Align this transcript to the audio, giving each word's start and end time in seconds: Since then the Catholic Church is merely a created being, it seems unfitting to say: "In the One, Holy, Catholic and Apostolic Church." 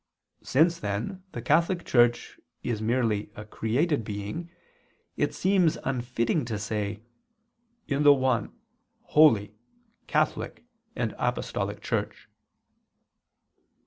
Since 0.41 0.79
then 0.79 1.21
the 1.31 1.43
Catholic 1.43 1.85
Church 1.85 2.39
is 2.63 2.81
merely 2.81 3.31
a 3.35 3.45
created 3.45 4.03
being, 4.03 4.49
it 5.15 5.31
seems 5.31 5.77
unfitting 5.83 6.43
to 6.45 6.57
say: 6.57 7.03
"In 7.87 8.01
the 8.01 8.11
One, 8.15 8.51
Holy, 9.03 9.53
Catholic 10.07 10.63
and 10.95 11.13
Apostolic 11.19 11.83
Church." 11.83 12.29